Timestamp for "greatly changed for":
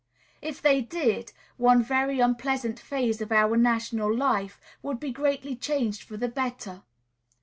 5.11-6.17